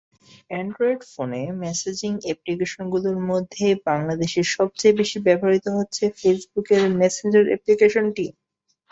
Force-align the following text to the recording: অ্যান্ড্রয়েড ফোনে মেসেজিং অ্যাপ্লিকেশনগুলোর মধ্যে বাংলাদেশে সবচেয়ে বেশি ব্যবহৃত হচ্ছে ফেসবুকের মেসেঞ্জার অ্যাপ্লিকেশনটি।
অ্যান্ড্রয়েড 0.49 1.01
ফোনে 1.11 1.41
মেসেজিং 1.63 2.11
অ্যাপ্লিকেশনগুলোর 2.21 3.17
মধ্যে 3.29 3.67
বাংলাদেশে 3.87 4.41
সবচেয়ে 4.55 4.97
বেশি 4.99 5.17
ব্যবহৃত 5.27 5.65
হচ্ছে 5.77 6.03
ফেসবুকের 6.19 6.81
মেসেঞ্জার 6.99 7.45
অ্যাপ্লিকেশনটি। 7.49 8.25